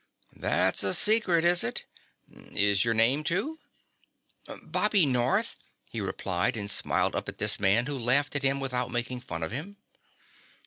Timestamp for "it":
1.63-1.85